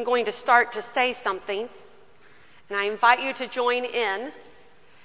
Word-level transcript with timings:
I'm 0.00 0.06
going 0.06 0.24
to 0.24 0.32
start 0.32 0.72
to 0.72 0.80
say 0.80 1.12
something, 1.12 1.68
and 2.70 2.78
I 2.78 2.84
invite 2.84 3.20
you 3.20 3.34
to 3.34 3.46
join 3.46 3.84
in 3.84 4.32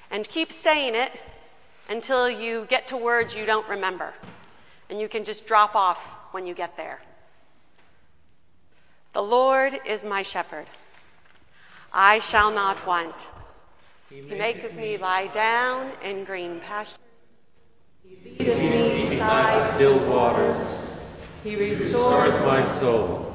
and 0.09 0.25
keep 0.25 0.53
saying 0.53 0.95
it 0.95 1.11
until 1.89 2.29
you 2.29 2.63
get 2.70 2.88
to 2.88 2.96
words 2.96 3.36
you 3.36 3.46
don't 3.46 3.68
remember. 3.68 4.13
And 4.89 4.97
you 4.97 5.10
can 5.10 5.26
just 5.26 5.46
drop 5.46 5.76
off 5.76 6.16
when 6.31 6.47
you 6.47 6.54
get 6.54 6.78
there. 6.78 7.02
The 9.12 9.21
Lord 9.21 9.81
is 9.86 10.05
my 10.05 10.21
shepherd. 10.21 10.68
I 11.91 12.20
shall 12.20 12.50
not 12.50 12.88
want. 12.88 13.27
He 14.09 14.21
maketh 14.21 14.77
me 14.77 14.96
lie 14.96 15.27
down 15.27 15.91
in 16.02 16.23
green 16.23 16.62
pastures. 16.62 17.00
He 18.02 18.30
leadeth 18.39 18.59
me 18.59 19.09
beside 19.09 19.73
still 19.73 20.00
waters. 20.09 20.89
He 21.43 21.57
Restores 21.57 22.32
restores 22.32 22.46
my 22.46 22.66
soul. 22.66 23.34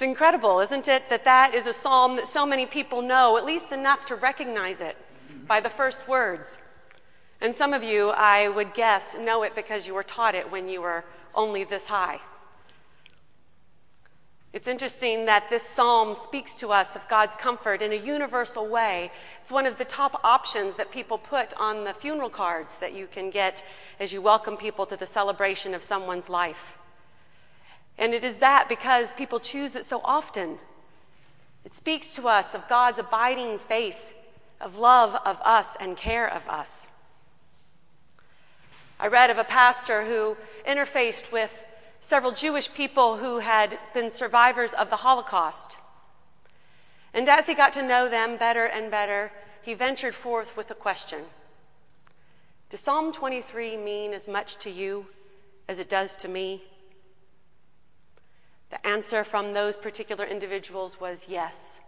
It's 0.00 0.06
incredible, 0.06 0.60
isn't 0.60 0.88
it, 0.88 1.10
that 1.10 1.24
that 1.24 1.52
is 1.54 1.66
a 1.66 1.74
psalm 1.74 2.16
that 2.16 2.26
so 2.26 2.46
many 2.46 2.64
people 2.64 3.02
know, 3.02 3.36
at 3.36 3.44
least 3.44 3.70
enough 3.70 4.06
to 4.06 4.14
recognize 4.14 4.80
it 4.80 4.96
by 5.46 5.60
the 5.60 5.68
first 5.68 6.08
words. 6.08 6.58
And 7.42 7.54
some 7.54 7.74
of 7.74 7.84
you, 7.84 8.14
I 8.16 8.48
would 8.48 8.72
guess, 8.72 9.14
know 9.18 9.42
it 9.42 9.54
because 9.54 9.86
you 9.86 9.92
were 9.92 10.02
taught 10.02 10.34
it 10.34 10.50
when 10.50 10.70
you 10.70 10.80
were 10.80 11.04
only 11.34 11.64
this 11.64 11.88
high. 11.88 12.18
It's 14.54 14.66
interesting 14.66 15.26
that 15.26 15.50
this 15.50 15.64
psalm 15.64 16.14
speaks 16.14 16.54
to 16.54 16.70
us 16.72 16.96
of 16.96 17.06
God's 17.08 17.36
comfort 17.36 17.82
in 17.82 17.92
a 17.92 17.96
universal 17.96 18.66
way. 18.66 19.10
It's 19.42 19.52
one 19.52 19.66
of 19.66 19.76
the 19.76 19.84
top 19.84 20.18
options 20.24 20.76
that 20.76 20.90
people 20.90 21.18
put 21.18 21.52
on 21.60 21.84
the 21.84 21.92
funeral 21.92 22.30
cards 22.30 22.78
that 22.78 22.94
you 22.94 23.06
can 23.06 23.28
get 23.28 23.62
as 23.98 24.14
you 24.14 24.22
welcome 24.22 24.56
people 24.56 24.86
to 24.86 24.96
the 24.96 25.04
celebration 25.04 25.74
of 25.74 25.82
someone's 25.82 26.30
life. 26.30 26.78
And 28.00 28.14
it 28.14 28.24
is 28.24 28.38
that 28.38 28.66
because 28.66 29.12
people 29.12 29.38
choose 29.38 29.76
it 29.76 29.84
so 29.84 30.00
often. 30.02 30.58
It 31.66 31.74
speaks 31.74 32.14
to 32.14 32.26
us 32.28 32.54
of 32.54 32.66
God's 32.66 32.98
abiding 32.98 33.58
faith, 33.58 34.14
of 34.58 34.76
love 34.76 35.20
of 35.26 35.38
us 35.42 35.76
and 35.78 35.98
care 35.98 36.26
of 36.26 36.48
us. 36.48 36.88
I 38.98 39.06
read 39.06 39.28
of 39.28 39.36
a 39.36 39.44
pastor 39.44 40.06
who 40.06 40.38
interfaced 40.66 41.30
with 41.30 41.64
several 42.00 42.32
Jewish 42.32 42.72
people 42.72 43.18
who 43.18 43.40
had 43.40 43.78
been 43.92 44.10
survivors 44.10 44.72
of 44.72 44.88
the 44.88 44.96
Holocaust. 44.96 45.76
And 47.12 47.28
as 47.28 47.46
he 47.46 47.54
got 47.54 47.74
to 47.74 47.86
know 47.86 48.08
them 48.08 48.38
better 48.38 48.64
and 48.64 48.90
better, 48.90 49.30
he 49.60 49.74
ventured 49.74 50.14
forth 50.14 50.56
with 50.56 50.70
a 50.70 50.74
question 50.74 51.24
Does 52.70 52.80
Psalm 52.80 53.12
23 53.12 53.76
mean 53.76 54.14
as 54.14 54.26
much 54.26 54.56
to 54.58 54.70
you 54.70 55.06
as 55.68 55.80
it 55.80 55.90
does 55.90 56.16
to 56.16 56.28
me? 56.28 56.62
The 58.70 58.86
answer 58.86 59.24
from 59.24 59.52
those 59.52 59.76
particular 59.76 60.24
individuals 60.24 61.00
was 61.00 61.26
yes. 61.28 61.80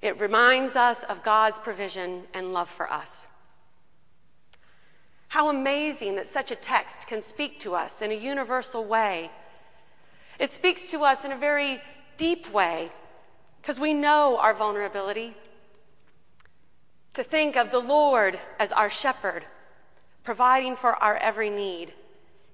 It 0.00 0.18
reminds 0.18 0.74
us 0.74 1.04
of 1.04 1.22
God's 1.22 1.58
provision 1.58 2.24
and 2.34 2.52
love 2.52 2.68
for 2.68 2.90
us. 2.90 3.28
How 5.28 5.48
amazing 5.48 6.16
that 6.16 6.26
such 6.26 6.50
a 6.50 6.56
text 6.56 7.06
can 7.06 7.22
speak 7.22 7.58
to 7.60 7.74
us 7.74 8.02
in 8.02 8.10
a 8.10 8.14
universal 8.14 8.84
way. 8.84 9.30
It 10.38 10.52
speaks 10.52 10.90
to 10.90 11.04
us 11.04 11.24
in 11.24 11.32
a 11.32 11.36
very 11.36 11.80
deep 12.16 12.50
way 12.52 12.90
because 13.60 13.78
we 13.78 13.94
know 13.94 14.38
our 14.38 14.52
vulnerability. 14.52 15.34
To 17.14 17.22
think 17.22 17.56
of 17.56 17.70
the 17.70 17.78
Lord 17.78 18.40
as 18.58 18.72
our 18.72 18.90
shepherd, 18.90 19.44
providing 20.24 20.74
for 20.76 20.94
our 21.02 21.16
every 21.16 21.50
need, 21.50 21.94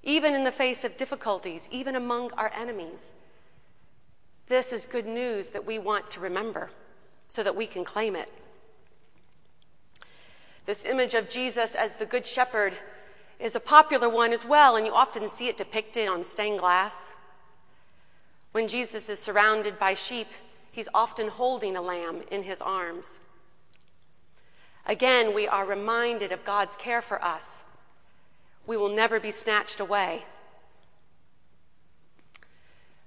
even 0.02 0.34
in 0.34 0.44
the 0.44 0.52
face 0.52 0.84
of 0.84 0.96
difficulties, 0.96 1.68
even 1.70 1.96
among 1.96 2.32
our 2.32 2.50
enemies. 2.58 3.14
This 4.46 4.72
is 4.72 4.86
good 4.86 5.06
news 5.06 5.50
that 5.50 5.66
we 5.66 5.78
want 5.78 6.10
to 6.12 6.20
remember 6.20 6.70
so 7.28 7.42
that 7.42 7.56
we 7.56 7.66
can 7.66 7.84
claim 7.84 8.16
it. 8.16 8.32
This 10.64 10.84
image 10.84 11.14
of 11.14 11.30
Jesus 11.30 11.74
as 11.74 11.96
the 11.96 12.06
Good 12.06 12.26
Shepherd 12.26 12.74
is 13.38 13.54
a 13.54 13.60
popular 13.60 14.08
one 14.08 14.32
as 14.32 14.44
well, 14.44 14.76
and 14.76 14.86
you 14.86 14.92
often 14.92 15.28
see 15.28 15.48
it 15.48 15.56
depicted 15.56 16.08
on 16.08 16.24
stained 16.24 16.58
glass. 16.58 17.14
When 18.52 18.68
Jesus 18.68 19.08
is 19.08 19.18
surrounded 19.18 19.78
by 19.78 19.94
sheep, 19.94 20.26
he's 20.72 20.88
often 20.92 21.28
holding 21.28 21.76
a 21.76 21.82
lamb 21.82 22.22
in 22.30 22.42
his 22.42 22.60
arms. 22.60 23.20
Again, 24.86 25.34
we 25.34 25.46
are 25.46 25.66
reminded 25.66 26.32
of 26.32 26.44
God's 26.44 26.76
care 26.76 27.02
for 27.02 27.22
us. 27.22 27.62
We 28.68 28.76
will 28.76 28.90
never 28.90 29.18
be 29.18 29.30
snatched 29.30 29.80
away. 29.80 30.26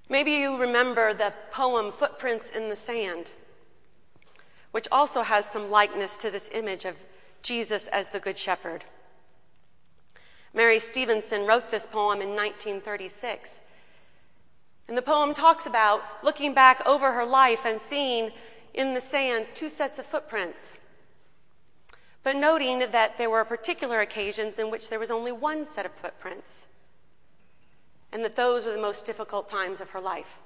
Maybe 0.08 0.32
you 0.32 0.60
remember 0.60 1.14
the 1.14 1.32
poem 1.52 1.92
Footprints 1.92 2.50
in 2.50 2.68
the 2.68 2.74
Sand, 2.74 3.30
which 4.72 4.88
also 4.90 5.22
has 5.22 5.46
some 5.46 5.70
likeness 5.70 6.16
to 6.16 6.32
this 6.32 6.50
image 6.52 6.84
of 6.84 6.96
Jesus 7.42 7.86
as 7.86 8.08
the 8.08 8.18
Good 8.18 8.36
Shepherd. 8.36 8.84
Mary 10.52 10.80
Stevenson 10.80 11.46
wrote 11.46 11.70
this 11.70 11.86
poem 11.86 12.20
in 12.20 12.30
1936. 12.30 13.60
And 14.88 14.98
the 14.98 15.02
poem 15.02 15.32
talks 15.32 15.64
about 15.64 16.02
looking 16.24 16.54
back 16.54 16.84
over 16.84 17.12
her 17.12 17.24
life 17.24 17.64
and 17.64 17.80
seeing 17.80 18.32
in 18.74 18.94
the 18.94 19.00
sand 19.00 19.46
two 19.54 19.68
sets 19.68 20.00
of 20.00 20.06
footprints, 20.06 20.76
but 22.22 22.36
noting 22.36 22.78
that 22.78 23.18
there 23.18 23.30
were 23.30 23.44
particular 23.44 24.00
occasions 24.00 24.58
in 24.58 24.70
which 24.70 24.88
there 24.88 24.98
was 24.98 25.10
only 25.10 25.32
one 25.32 25.66
set 25.66 25.86
of 25.86 25.92
footprints, 25.92 26.66
and 28.12 28.24
that 28.24 28.36
those 28.36 28.64
were 28.64 28.72
the 28.72 28.78
most 28.78 29.06
difficult 29.06 29.48
times 29.48 29.80
of 29.80 29.90
her 29.90 30.00
life. 30.00 30.38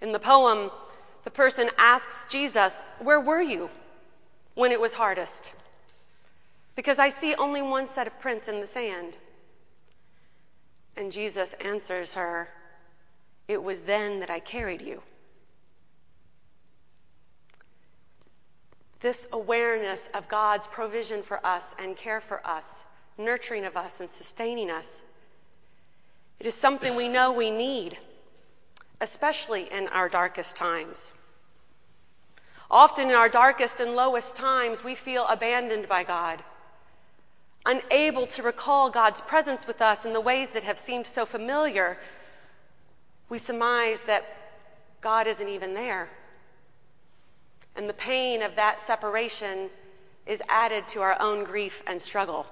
In 0.00 0.12
the 0.12 0.18
poem, 0.18 0.70
the 1.24 1.30
person 1.30 1.70
asks 1.78 2.26
Jesus, 2.30 2.92
Where 2.98 3.20
were 3.20 3.42
you? 3.42 3.70
when 4.54 4.72
it 4.72 4.80
was 4.80 4.94
hardest 4.94 5.54
because 6.74 6.98
I 6.98 7.08
see 7.08 7.34
only 7.34 7.62
one 7.62 7.88
set 7.88 8.06
of 8.06 8.18
prints 8.20 8.48
in 8.48 8.60
the 8.60 8.66
sand. 8.66 9.18
And 10.96 11.12
Jesus 11.12 11.52
answers 11.54 12.14
her, 12.14 12.48
It 13.48 13.62
was 13.62 13.82
then 13.82 14.20
that 14.20 14.30
I 14.30 14.40
carried 14.40 14.82
you. 14.82 15.02
This 19.00 19.26
awareness 19.32 20.08
of 20.12 20.28
God's 20.28 20.66
provision 20.66 21.22
for 21.22 21.44
us 21.44 21.74
and 21.78 21.96
care 21.96 22.20
for 22.20 22.46
us, 22.46 22.84
nurturing 23.16 23.64
of 23.64 23.76
us 23.76 24.00
and 24.00 24.08
sustaining 24.08 24.70
us, 24.70 25.02
it 26.38 26.46
is 26.46 26.54
something 26.54 26.96
we 26.96 27.08
know 27.08 27.32
we 27.32 27.50
need, 27.50 27.98
especially 29.00 29.70
in 29.70 29.88
our 29.88 30.08
darkest 30.08 30.56
times. 30.56 31.12
Often 32.70 33.10
in 33.10 33.14
our 33.14 33.28
darkest 33.28 33.80
and 33.80 33.94
lowest 33.94 34.36
times, 34.36 34.82
we 34.82 34.94
feel 34.94 35.26
abandoned 35.28 35.88
by 35.88 36.02
God, 36.02 36.42
unable 37.66 38.26
to 38.28 38.42
recall 38.42 38.88
God's 38.88 39.20
presence 39.20 39.66
with 39.66 39.82
us 39.82 40.06
in 40.06 40.14
the 40.14 40.20
ways 40.20 40.52
that 40.52 40.64
have 40.64 40.78
seemed 40.78 41.06
so 41.06 41.26
familiar. 41.26 41.98
We 43.28 43.38
surmise 43.38 44.04
that 44.04 44.24
God 45.00 45.26
isn't 45.26 45.48
even 45.48 45.74
there. 45.74 46.08
And 47.76 47.88
the 47.88 47.94
pain 47.94 48.42
of 48.42 48.56
that 48.56 48.80
separation 48.80 49.70
is 50.26 50.42
added 50.48 50.88
to 50.88 51.00
our 51.00 51.20
own 51.20 51.44
grief 51.44 51.82
and 51.86 52.00
struggle. 52.00 52.46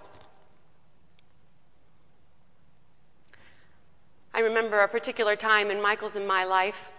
I 4.32 4.40
remember 4.40 4.80
a 4.80 4.88
particular 4.88 5.36
time 5.36 5.70
in 5.70 5.82
Michael's 5.82 6.16
and 6.16 6.26
my 6.26 6.44
life 6.44 6.92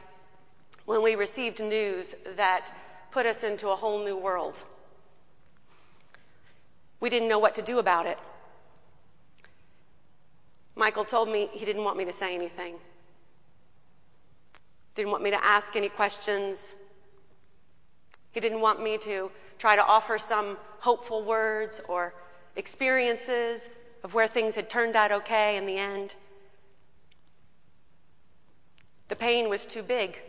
when 0.85 1.01
we 1.01 1.15
received 1.15 1.61
news 1.61 2.15
that 2.35 2.75
put 3.11 3.25
us 3.25 3.43
into 3.43 3.69
a 3.69 3.75
whole 3.75 4.03
new 4.03 4.17
world. 4.17 4.63
We 6.99 7.09
didn't 7.09 7.29
know 7.29 7.39
what 7.39 7.55
to 7.55 7.61
do 7.61 7.79
about 7.79 8.05
it. 8.05 8.17
Michael 10.75 11.05
told 11.05 11.29
me 11.29 11.49
he 11.51 11.65
didn't 11.65 11.83
want 11.83 11.97
me 11.97 12.05
to 12.05 12.13
say 12.13 12.33
anything, 12.33 12.75
didn't 14.95 15.11
want 15.11 15.23
me 15.23 15.29
to 15.29 15.43
ask 15.43 15.75
any 15.75 15.89
questions. 15.89 16.73
He 18.31 18.39
didn't 18.39 18.61
want 18.61 18.81
me 18.81 18.97
to 18.99 19.31
try 19.57 19.75
to 19.75 19.83
offer 19.83 20.17
some 20.17 20.57
hopeful 20.79 21.23
words 21.23 21.81
or 21.87 22.13
experiences 22.55 23.69
of 24.03 24.13
where 24.13 24.27
things 24.27 24.55
had 24.55 24.69
turned 24.69 24.95
out 24.95 25.11
okay 25.11 25.57
in 25.57 25.65
the 25.65 25.77
end. 25.77 26.15
The 29.07 29.15
pain 29.15 29.49
was 29.49 29.65
too 29.65 29.83
big. 29.83 30.21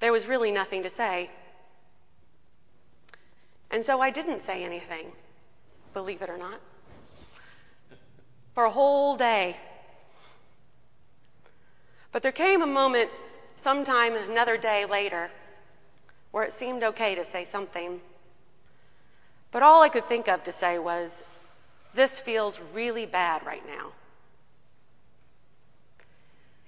There 0.00 0.12
was 0.12 0.26
really 0.26 0.50
nothing 0.50 0.82
to 0.82 0.90
say. 0.90 1.30
And 3.70 3.84
so 3.84 4.00
I 4.00 4.10
didn't 4.10 4.40
say 4.40 4.64
anything, 4.64 5.12
believe 5.94 6.22
it 6.22 6.28
or 6.28 6.36
not, 6.36 6.60
for 8.54 8.64
a 8.64 8.70
whole 8.70 9.16
day. 9.16 9.56
But 12.12 12.22
there 12.22 12.32
came 12.32 12.60
a 12.60 12.66
moment, 12.66 13.10
sometime 13.56 14.14
another 14.14 14.58
day 14.58 14.84
later, 14.84 15.30
where 16.32 16.44
it 16.44 16.52
seemed 16.52 16.82
okay 16.82 17.14
to 17.14 17.24
say 17.24 17.44
something. 17.44 18.00
But 19.52 19.62
all 19.62 19.82
I 19.82 19.88
could 19.88 20.04
think 20.04 20.26
of 20.26 20.42
to 20.44 20.52
say 20.52 20.78
was, 20.78 21.22
This 21.94 22.18
feels 22.18 22.60
really 22.74 23.06
bad 23.06 23.46
right 23.46 23.64
now. 23.66 23.92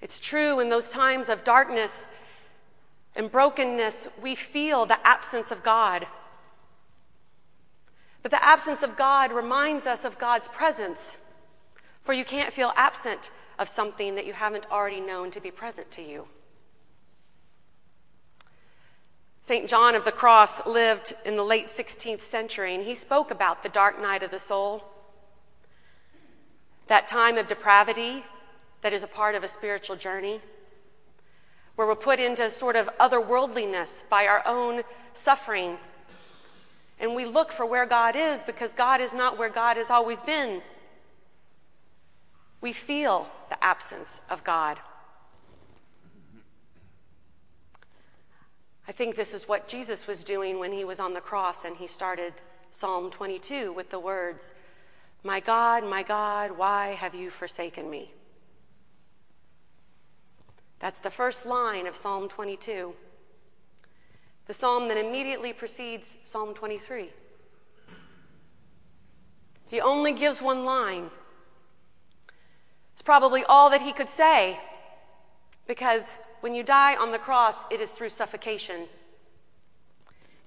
It's 0.01 0.19
true 0.19 0.59
in 0.59 0.69
those 0.69 0.87
times 0.87 1.27
of 1.27 1.43
darkness 1.43 2.07
and 3.15 3.31
brokenness, 3.31 4.09
we 4.21 4.35
feel 4.35 4.85
the 4.85 5.05
absence 5.07 5.49
of 5.49 5.63
God. 5.63 6.05
But 8.21 8.31
the 8.31 8.43
absence 8.43 8.83
of 8.83 8.97
God 8.97 9.31
reminds 9.31 9.87
us 9.87 10.03
of 10.03 10.17
God's 10.17 10.47
presence, 10.49 11.17
for 12.03 12.13
you 12.13 12.25
can't 12.25 12.51
feel 12.51 12.73
absent 12.75 13.31
of 13.57 13.69
something 13.69 14.15
that 14.15 14.25
you 14.25 14.33
haven't 14.33 14.69
already 14.69 14.99
known 14.99 15.31
to 15.31 15.39
be 15.39 15.49
present 15.49 15.91
to 15.91 16.01
you. 16.01 16.27
St. 19.45 19.69
John 19.69 19.93
of 19.93 20.05
the 20.05 20.11
Cross 20.11 20.65
lived 20.65 21.13
in 21.23 21.35
the 21.35 21.45
late 21.45 21.67
16th 21.67 22.21
century, 22.21 22.73
and 22.73 22.83
he 22.83 22.95
spoke 22.95 23.29
about 23.29 23.61
the 23.61 23.69
dark 23.69 24.01
night 24.01 24.23
of 24.23 24.31
the 24.31 24.39
soul, 24.39 24.83
that 26.87 27.07
time 27.07 27.37
of 27.37 27.47
depravity 27.47 28.23
that 28.81 28.91
is 28.91 29.03
a 29.03 29.07
part 29.07 29.35
of 29.35 29.43
a 29.43 29.47
spiritual 29.47 29.97
journey, 29.97 30.41
where 31.75 31.85
we're 31.87 31.95
put 31.95 32.19
into 32.19 32.49
sort 32.49 32.75
of 32.75 32.89
otherworldliness 32.99 34.09
by 34.09 34.25
our 34.25 34.41
own 34.47 34.81
suffering. 35.13 35.77
And 36.99 37.13
we 37.13 37.25
look 37.25 37.51
for 37.51 37.67
where 37.67 37.85
God 37.85 38.15
is 38.15 38.41
because 38.41 38.73
God 38.73 38.99
is 38.99 39.13
not 39.13 39.37
where 39.37 39.49
God 39.49 39.77
has 39.77 39.91
always 39.91 40.21
been. 40.21 40.63
We 42.61 42.73
feel 42.73 43.29
the 43.49 43.63
absence 43.63 44.21
of 44.27 44.43
God. 44.43 44.79
I 48.87 48.91
think 48.91 49.15
this 49.15 49.33
is 49.33 49.47
what 49.47 49.67
Jesus 49.67 50.05
was 50.05 50.23
doing 50.23 50.59
when 50.59 50.71
he 50.71 50.85
was 50.85 50.99
on 50.99 51.13
the 51.13 51.21
cross 51.21 51.65
and 51.65 51.75
he 51.75 51.87
started 51.87 52.33
Psalm 52.69 53.09
22 53.09 53.73
with 53.73 53.89
the 53.89 53.99
words, 53.99 54.53
My 55.23 55.39
God, 55.39 55.83
my 55.83 56.03
God, 56.03 56.51
why 56.51 56.89
have 56.89 57.15
you 57.15 57.29
forsaken 57.29 57.89
me? 57.89 58.11
That's 60.79 60.99
the 60.99 61.09
first 61.09 61.45
line 61.45 61.87
of 61.87 61.95
Psalm 61.95 62.27
22, 62.27 62.93
the 64.45 64.53
psalm 64.53 64.87
that 64.89 64.97
immediately 64.97 65.51
precedes 65.51 66.17
Psalm 66.21 66.53
23. 66.53 67.09
He 69.67 69.81
only 69.81 70.13
gives 70.13 70.41
one 70.41 70.63
line. 70.63 71.09
It's 72.93 73.01
probably 73.01 73.43
all 73.45 73.71
that 73.71 73.81
he 73.81 73.93
could 73.93 74.09
say, 74.09 74.59
because 75.67 76.19
when 76.41 76.55
you 76.55 76.63
die 76.63 76.95
on 76.95 77.11
the 77.11 77.17
cross, 77.17 77.65
it 77.71 77.81
is 77.81 77.89
through 77.89 78.09
suffocation. 78.09 78.87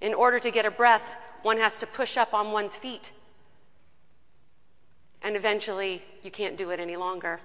In 0.00 0.14
order 0.14 0.38
to 0.38 0.50
get 0.50 0.64
a 0.64 0.70
breath, 0.70 1.16
one 1.42 1.58
has 1.58 1.78
to 1.80 1.86
push 1.86 2.16
up 2.16 2.32
on 2.34 2.52
one's 2.52 2.76
feet. 2.76 3.12
And 5.22 5.34
eventually, 5.34 6.02
you 6.22 6.30
can't 6.30 6.56
do 6.56 6.70
it 6.70 6.78
any 6.78 6.96
longer. 6.96 7.40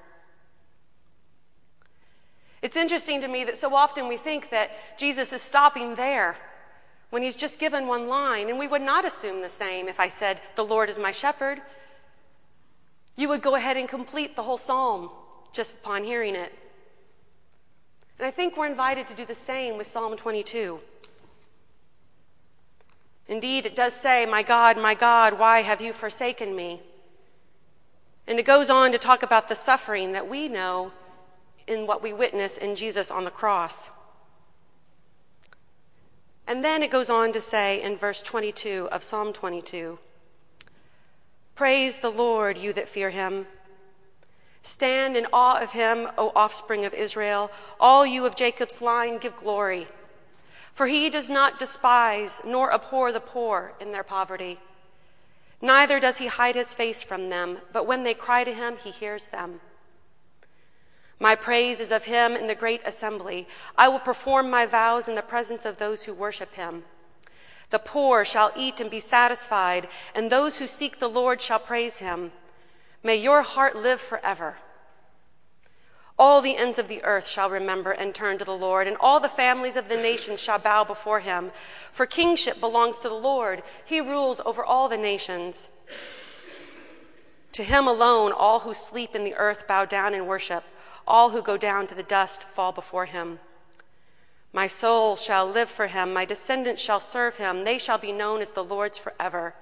It's 2.61 2.77
interesting 2.77 3.19
to 3.21 3.27
me 3.27 3.43
that 3.43 3.57
so 3.57 3.75
often 3.75 4.07
we 4.07 4.17
think 4.17 4.49
that 4.51 4.71
Jesus 4.97 5.33
is 5.33 5.41
stopping 5.41 5.95
there 5.95 6.37
when 7.09 7.21
he's 7.21 7.35
just 7.35 7.59
given 7.59 7.87
one 7.87 8.07
line, 8.07 8.49
and 8.49 8.57
we 8.57 8.67
would 8.67 8.81
not 8.81 9.05
assume 9.05 9.41
the 9.41 9.49
same 9.49 9.87
if 9.87 9.99
I 9.99 10.07
said, 10.07 10.39
The 10.55 10.63
Lord 10.63 10.89
is 10.89 10.97
my 10.97 11.11
shepherd. 11.11 11.61
You 13.15 13.29
would 13.29 13.41
go 13.41 13.55
ahead 13.55 13.77
and 13.77 13.87
complete 13.87 14.35
the 14.35 14.43
whole 14.43 14.57
psalm 14.57 15.09
just 15.51 15.73
upon 15.73 16.03
hearing 16.03 16.35
it. 16.35 16.53
And 18.19 18.27
I 18.27 18.31
think 18.31 18.57
we're 18.57 18.67
invited 18.67 19.07
to 19.07 19.13
do 19.13 19.25
the 19.25 19.35
same 19.35 19.77
with 19.77 19.87
Psalm 19.87 20.15
22. 20.15 20.79
Indeed, 23.27 23.65
it 23.65 23.75
does 23.75 23.93
say, 23.93 24.25
My 24.25 24.43
God, 24.43 24.77
my 24.77 24.95
God, 24.95 25.39
why 25.39 25.61
have 25.61 25.81
you 25.81 25.93
forsaken 25.93 26.55
me? 26.55 26.81
And 28.27 28.39
it 28.39 28.45
goes 28.45 28.69
on 28.69 28.91
to 28.91 28.97
talk 28.97 29.23
about 29.23 29.47
the 29.47 29.55
suffering 29.55 30.13
that 30.13 30.29
we 30.29 30.47
know 30.47 30.91
in 31.67 31.87
what 31.87 32.03
we 32.03 32.13
witness 32.13 32.57
in 32.57 32.75
Jesus 32.75 33.11
on 33.11 33.23
the 33.23 33.31
cross. 33.31 33.89
And 36.47 36.63
then 36.63 36.83
it 36.83 36.91
goes 36.91 37.09
on 37.09 37.31
to 37.33 37.39
say 37.39 37.81
in 37.81 37.95
verse 37.95 38.21
22 38.21 38.89
of 38.91 39.03
Psalm 39.03 39.33
22 39.33 39.99
Praise 41.55 41.99
the 41.99 42.09
Lord, 42.09 42.57
you 42.57 42.73
that 42.73 42.89
fear 42.89 43.11
him. 43.11 43.45
Stand 44.63 45.17
in 45.17 45.27
awe 45.33 45.61
of 45.61 45.71
him, 45.71 46.07
O 46.17 46.31
offspring 46.35 46.85
of 46.85 46.93
Israel. 46.93 47.51
All 47.79 48.05
you 48.05 48.25
of 48.25 48.35
Jacob's 48.35 48.81
line, 48.81 49.17
give 49.17 49.35
glory. 49.35 49.87
For 50.73 50.87
he 50.87 51.09
does 51.09 51.29
not 51.29 51.59
despise 51.59 52.41
nor 52.45 52.73
abhor 52.73 53.11
the 53.11 53.19
poor 53.19 53.73
in 53.79 53.91
their 53.91 54.03
poverty. 54.03 54.59
Neither 55.61 55.99
does 55.99 56.17
he 56.17 56.27
hide 56.27 56.55
his 56.55 56.73
face 56.73 57.03
from 57.03 57.29
them, 57.29 57.59
but 57.71 57.85
when 57.85 58.03
they 58.03 58.13
cry 58.13 58.43
to 58.43 58.53
him, 58.53 58.77
he 58.77 58.89
hears 58.89 59.27
them. 59.27 59.59
My 61.19 61.35
praise 61.35 61.79
is 61.79 61.91
of 61.91 62.05
him 62.05 62.35
in 62.35 62.47
the 62.47 62.55
great 62.55 62.81
assembly. 62.85 63.47
I 63.77 63.87
will 63.87 63.99
perform 63.99 64.49
my 64.49 64.65
vows 64.65 65.07
in 65.07 65.15
the 65.15 65.21
presence 65.21 65.63
of 65.63 65.77
those 65.77 66.03
who 66.03 66.13
worship 66.13 66.55
him. 66.55 66.83
The 67.69 67.79
poor 67.79 68.25
shall 68.25 68.51
eat 68.55 68.81
and 68.81 68.89
be 68.89 68.99
satisfied, 68.99 69.87
and 70.15 70.29
those 70.29 70.59
who 70.59 70.67
seek 70.67 70.99
the 70.99 71.09
Lord 71.09 71.41
shall 71.41 71.59
praise 71.59 71.97
him. 71.97 72.31
May 73.03 73.17
your 73.17 73.41
heart 73.41 73.75
live 73.75 73.99
forever. 73.99 74.57
All 76.17 76.41
the 76.41 76.55
ends 76.55 76.79
of 76.79 76.87
the 76.87 77.03
earth 77.03 77.27
shall 77.27 77.49
remember 77.49 77.91
and 77.91 78.13
turn 78.13 78.37
to 78.37 78.45
the 78.45 78.55
Lord, 78.55 78.87
and 78.87 78.95
all 78.97 79.19
the 79.19 79.27
families 79.27 79.75
of 79.75 79.89
the 79.89 79.97
nations 79.97 80.39
shall 80.39 80.59
bow 80.59 80.83
before 80.83 81.19
him. 81.19 81.51
For 81.91 82.05
kingship 82.05 82.59
belongs 82.59 82.99
to 82.99 83.09
the 83.09 83.15
Lord, 83.15 83.63
he 83.83 83.99
rules 83.99 84.39
over 84.45 84.63
all 84.63 84.87
the 84.87 84.97
nations. 84.97 85.69
To 87.53 87.63
him 87.63 87.87
alone, 87.87 88.31
all 88.31 88.61
who 88.61 88.73
sleep 88.73 89.15
in 89.15 89.23
the 89.23 89.35
earth 89.35 89.67
bow 89.67 89.85
down 89.85 90.13
and 90.13 90.27
worship. 90.27 90.63
All 91.05 91.31
who 91.31 91.41
go 91.41 91.57
down 91.57 91.87
to 91.87 91.95
the 91.95 92.03
dust 92.03 92.43
fall 92.43 92.71
before 92.71 93.05
him. 93.05 93.39
My 94.53 94.67
soul 94.67 95.15
shall 95.15 95.47
live 95.47 95.69
for 95.69 95.87
him, 95.87 96.13
my 96.13 96.25
descendants 96.25 96.81
shall 96.81 96.99
serve 96.99 97.37
him, 97.37 97.63
they 97.63 97.79
shall 97.79 97.97
be 97.97 98.11
known 98.11 98.39
as 98.39 98.51
the 98.51 98.63
Lord's 98.63 98.99
forever. 98.99 99.55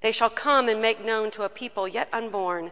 They 0.00 0.12
shall 0.12 0.30
come 0.30 0.68
and 0.68 0.80
make 0.80 1.04
known 1.04 1.30
to 1.32 1.42
a 1.42 1.48
people 1.48 1.86
yet 1.86 2.08
unborn 2.12 2.70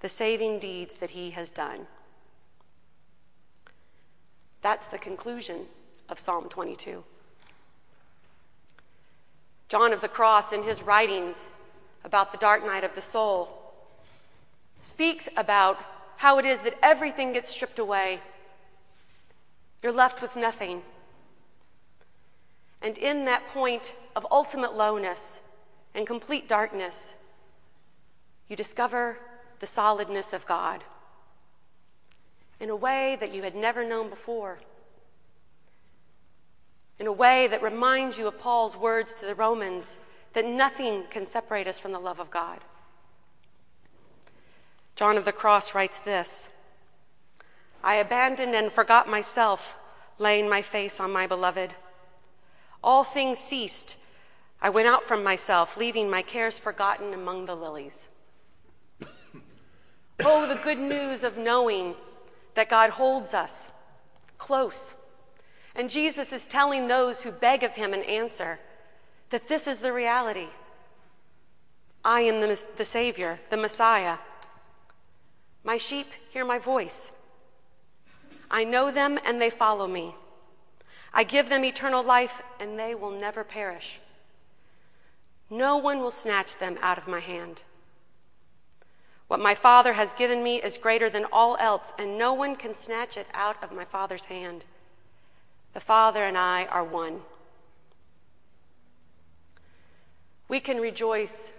the 0.00 0.08
saving 0.08 0.60
deeds 0.60 0.98
that 0.98 1.10
he 1.10 1.30
has 1.30 1.50
done. 1.50 1.86
That's 4.62 4.86
the 4.86 4.98
conclusion 4.98 5.66
of 6.08 6.18
Psalm 6.18 6.48
22. 6.48 7.04
John 9.68 9.92
of 9.92 10.00
the 10.00 10.08
Cross, 10.08 10.52
in 10.52 10.62
his 10.62 10.82
writings 10.82 11.50
about 12.04 12.32
the 12.32 12.38
dark 12.38 12.64
night 12.64 12.84
of 12.84 12.94
the 12.94 13.00
soul, 13.00 13.72
speaks 14.82 15.28
about 15.36 15.78
how 16.18 16.38
it 16.38 16.46
is 16.46 16.62
that 16.62 16.78
everything 16.82 17.32
gets 17.32 17.50
stripped 17.50 17.78
away. 17.78 18.20
You're 19.82 19.92
left 19.92 20.22
with 20.22 20.36
nothing. 20.36 20.82
And 22.80 22.96
in 22.96 23.24
that 23.26 23.46
point 23.48 23.94
of 24.16 24.26
ultimate 24.30 24.74
lowness 24.74 25.40
and 25.94 26.06
complete 26.06 26.48
darkness, 26.48 27.14
you 28.48 28.56
discover 28.56 29.18
the 29.60 29.66
solidness 29.66 30.32
of 30.32 30.46
God 30.46 30.82
in 32.60 32.70
a 32.70 32.76
way 32.76 33.16
that 33.20 33.32
you 33.32 33.42
had 33.42 33.54
never 33.54 33.86
known 33.86 34.10
before. 34.10 34.58
In 36.98 37.06
a 37.06 37.12
way 37.12 37.46
that 37.46 37.62
reminds 37.62 38.18
you 38.18 38.26
of 38.26 38.38
Paul's 38.38 38.76
words 38.76 39.14
to 39.14 39.26
the 39.26 39.34
Romans 39.34 39.98
that 40.32 40.44
nothing 40.44 41.04
can 41.10 41.26
separate 41.26 41.66
us 41.66 41.78
from 41.78 41.92
the 41.92 41.98
love 41.98 42.18
of 42.18 42.30
God. 42.30 42.60
John 44.96 45.16
of 45.16 45.24
the 45.24 45.32
Cross 45.32 45.74
writes 45.74 45.98
this 46.00 46.48
I 47.82 47.96
abandoned 47.96 48.54
and 48.54 48.72
forgot 48.72 49.08
myself, 49.08 49.78
laying 50.18 50.48
my 50.48 50.62
face 50.62 50.98
on 50.98 51.12
my 51.12 51.26
beloved. 51.26 51.74
All 52.82 53.04
things 53.04 53.38
ceased. 53.38 53.96
I 54.60 54.70
went 54.70 54.88
out 54.88 55.04
from 55.04 55.22
myself, 55.22 55.76
leaving 55.76 56.10
my 56.10 56.22
cares 56.22 56.58
forgotten 56.58 57.14
among 57.14 57.46
the 57.46 57.54
lilies. 57.54 58.08
oh, 60.24 60.48
the 60.48 60.60
good 60.60 60.78
news 60.78 61.22
of 61.22 61.36
knowing 61.36 61.94
that 62.54 62.68
God 62.68 62.90
holds 62.90 63.34
us 63.34 63.70
close. 64.36 64.94
And 65.76 65.88
Jesus 65.88 66.32
is 66.32 66.46
telling 66.46 66.88
those 66.88 67.22
who 67.22 67.30
beg 67.30 67.62
of 67.62 67.76
him 67.76 67.94
an 67.94 68.02
answer 68.02 68.58
that 69.30 69.46
this 69.46 69.68
is 69.68 69.80
the 69.80 69.92
reality. 69.92 70.48
I 72.04 72.22
am 72.22 72.40
the, 72.40 72.64
the 72.76 72.84
Savior, 72.84 73.38
the 73.50 73.56
Messiah. 73.56 74.18
My 75.62 75.76
sheep 75.76 76.06
hear 76.30 76.44
my 76.44 76.58
voice. 76.58 77.12
I 78.50 78.64
know 78.64 78.90
them 78.90 79.18
and 79.24 79.40
they 79.40 79.50
follow 79.50 79.86
me. 79.86 80.14
I 81.12 81.24
give 81.24 81.48
them 81.48 81.64
eternal 81.64 82.02
life 82.02 82.42
and 82.58 82.78
they 82.78 82.94
will 82.94 83.10
never 83.10 83.44
perish. 83.44 84.00
No 85.50 85.76
one 85.76 86.00
will 86.00 86.10
snatch 86.10 86.58
them 86.58 86.78
out 86.80 86.98
of 86.98 87.08
my 87.08 87.20
hand. 87.20 87.62
What 89.28 89.40
my 89.40 89.54
Father 89.54 89.92
has 89.92 90.14
given 90.14 90.42
me 90.42 90.56
is 90.56 90.78
greater 90.78 91.10
than 91.10 91.26
all 91.32 91.56
else, 91.58 91.92
and 91.98 92.18
no 92.18 92.32
one 92.32 92.56
can 92.56 92.72
snatch 92.72 93.16
it 93.16 93.26
out 93.34 93.62
of 93.62 93.72
my 93.72 93.84
Father's 93.84 94.24
hand. 94.26 94.64
The 95.74 95.80
Father 95.80 96.24
and 96.24 96.36
I 96.36 96.64
are 96.66 96.84
one. 96.84 97.20
We 100.48 100.60
can 100.60 100.80
rejoice 100.80 101.52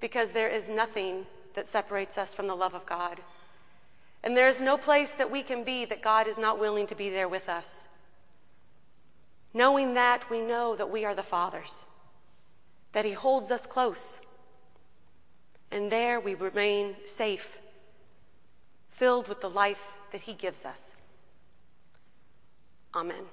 because 0.00 0.30
there 0.30 0.48
is 0.48 0.68
nothing 0.68 1.26
that 1.54 1.66
separates 1.66 2.16
us 2.16 2.32
from 2.32 2.46
the 2.46 2.54
love 2.54 2.74
of 2.74 2.86
God. 2.86 3.18
And 4.22 4.36
there 4.36 4.48
is 4.48 4.60
no 4.60 4.76
place 4.76 5.12
that 5.12 5.30
we 5.30 5.42
can 5.42 5.64
be 5.64 5.84
that 5.84 6.02
God 6.02 6.28
is 6.28 6.38
not 6.38 6.60
willing 6.60 6.86
to 6.86 6.94
be 6.94 7.10
there 7.10 7.28
with 7.28 7.48
us. 7.48 7.88
Knowing 9.52 9.94
that, 9.94 10.30
we 10.30 10.40
know 10.40 10.76
that 10.76 10.90
we 10.90 11.04
are 11.04 11.14
the 11.14 11.22
Father's, 11.22 11.84
that 12.92 13.04
He 13.04 13.12
holds 13.12 13.50
us 13.50 13.66
close. 13.66 14.20
And 15.70 15.90
there 15.90 16.18
we 16.20 16.34
remain 16.34 16.96
safe, 17.04 17.60
filled 18.88 19.28
with 19.28 19.40
the 19.40 19.50
life 19.50 19.86
that 20.12 20.22
He 20.22 20.34
gives 20.34 20.64
us. 20.64 20.94
Amen. 22.94 23.24